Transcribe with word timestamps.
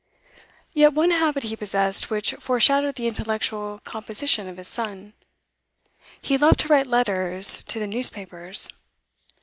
Yet 0.73 0.93
one 0.93 1.11
habit 1.11 1.43
he 1.43 1.55
possessed 1.55 2.09
which 2.09 2.33
foreshadowed 2.39 2.95
the 2.95 3.05
intellectual 3.05 3.77
composition 3.83 4.47
of 4.49 4.57
his 4.57 4.67
son, 4.67 5.13
he 6.19 6.39
loved 6.39 6.61
to 6.61 6.69
write 6.69 6.87
letters 6.87 7.63
to 7.65 7.77
the 7.77 7.85
newspapers. 7.85 8.67